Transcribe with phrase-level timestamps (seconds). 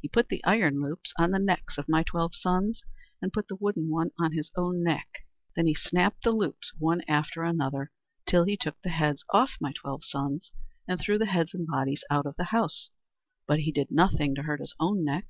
[0.00, 2.82] "He put the iron loops on the necks of my twelve sons,
[3.22, 5.24] and put the wooden one on his own neck.
[5.54, 7.92] Then he snapped the loops one after another,
[8.28, 10.50] till he took the heads off my twelve sons
[10.88, 12.90] and threw the heads and bodies out of the house;
[13.46, 15.26] but he did nothing to hurt his own neck.